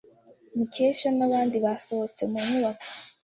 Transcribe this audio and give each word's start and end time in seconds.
Mukesha 0.55 1.09
n'abandi 1.17 1.55
basohotse 1.65 2.21
mu 2.31 2.37
nyubako. 2.47 2.87